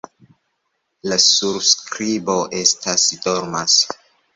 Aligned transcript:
La 1.11 1.19
surskribo 1.27 2.41
estas: 2.65 3.09
"dormas". 3.25 3.83